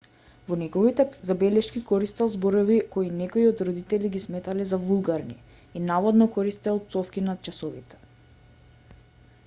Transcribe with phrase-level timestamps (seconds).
[0.51, 5.37] во неговите забелешки користел зборови кои некои родители ги сметале за вулгарни
[5.79, 8.01] и наводно користел пцовки на часовите